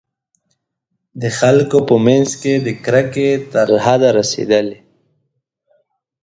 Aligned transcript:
د 1.21 1.23
خلکو 1.39 1.77
په 1.89 1.95
منځ 2.05 2.29
کې 2.41 2.53
د 2.65 2.67
کرکې 2.85 3.29
تر 3.53 3.67
حده 3.83 4.09
رسېدلي. 4.19 4.77